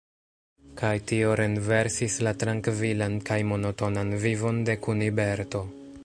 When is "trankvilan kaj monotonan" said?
2.43-4.15